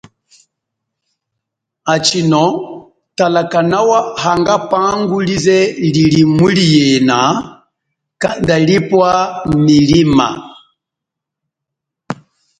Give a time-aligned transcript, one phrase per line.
[1.87, 2.43] Hachino
[3.17, 5.59] tala kanawa hanga pangu lize
[5.93, 7.19] lili muli yena
[8.21, 9.11] kanda lipwa
[9.65, 10.27] milima.